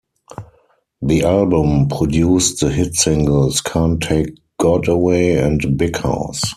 The 1.03 1.23
album 1.25 1.87
produced 1.87 2.61
the 2.61 2.71
hit 2.71 2.95
singles 2.95 3.61
"Can't 3.61 4.01
Take 4.01 4.33
God 4.59 4.87
Away" 4.87 5.35
and 5.35 5.77
"Big 5.77 5.95
House". 5.97 6.41